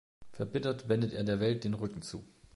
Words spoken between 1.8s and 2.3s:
zu.